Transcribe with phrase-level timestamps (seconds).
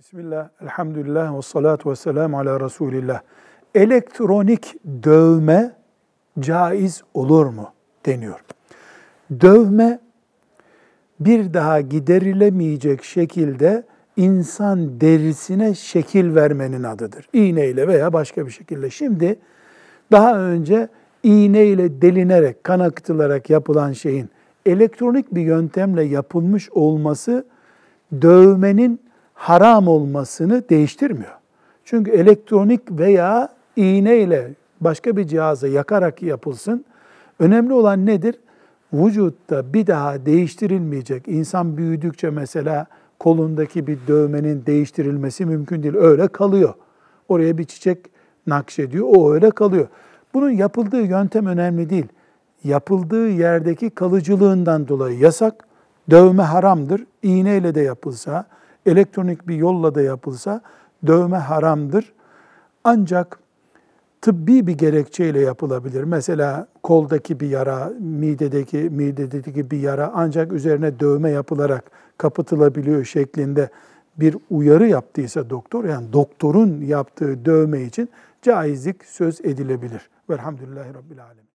[0.00, 3.20] Bismillah, elhamdülillah ve salatu ve selamu ala Resulillah.
[3.74, 5.72] Elektronik dövme
[6.38, 7.72] caiz olur mu
[8.06, 8.40] deniyor.
[9.40, 9.98] Dövme
[11.20, 13.84] bir daha giderilemeyecek şekilde
[14.16, 17.28] insan derisine şekil vermenin adıdır.
[17.32, 18.90] İğneyle veya başka bir şekilde.
[18.90, 19.38] Şimdi
[20.12, 20.88] daha önce
[21.22, 24.30] iğneyle delinerek, kan akıtılarak yapılan şeyin
[24.66, 27.44] elektronik bir yöntemle yapılmış olması
[28.22, 29.09] dövmenin
[29.40, 31.34] haram olmasını değiştirmiyor.
[31.84, 36.84] Çünkü elektronik veya iğneyle başka bir cihaza yakarak yapılsın.
[37.38, 38.34] Önemli olan nedir?
[38.92, 41.28] Vücutta bir daha değiştirilmeyecek.
[41.28, 42.86] İnsan büyüdükçe mesela
[43.18, 45.94] kolundaki bir dövmenin değiştirilmesi mümkün değil.
[45.94, 46.74] Öyle kalıyor.
[47.28, 47.98] Oraya bir çiçek
[48.46, 49.06] nakşediyor.
[49.08, 49.88] O öyle kalıyor.
[50.34, 52.06] Bunun yapıldığı yöntem önemli değil.
[52.64, 55.64] Yapıldığı yerdeki kalıcılığından dolayı yasak.
[56.10, 57.04] Dövme haramdır.
[57.22, 58.46] İğneyle de yapılsa,
[58.86, 60.60] elektronik bir yolla da yapılsa
[61.06, 62.12] dövme haramdır.
[62.84, 63.38] Ancak
[64.20, 66.04] tıbbi bir gerekçeyle yapılabilir.
[66.04, 73.70] Mesela koldaki bir yara, midedeki midedeki bir yara ancak üzerine dövme yapılarak kapatılabiliyor şeklinde
[74.16, 78.08] bir uyarı yaptıysa doktor, yani doktorun yaptığı dövme için
[78.42, 80.10] caizlik söz edilebilir.
[80.30, 81.50] Velhamdülillahi Rabbil Alemin.